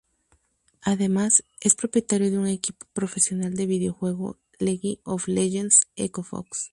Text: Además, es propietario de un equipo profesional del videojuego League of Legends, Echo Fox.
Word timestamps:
Además, 0.81 1.43
es 1.59 1.75
propietario 1.75 2.31
de 2.31 2.39
un 2.39 2.47
equipo 2.47 2.87
profesional 2.91 3.53
del 3.53 3.67
videojuego 3.67 4.39
League 4.57 4.97
of 5.03 5.27
Legends, 5.27 5.81
Echo 5.95 6.23
Fox. 6.23 6.69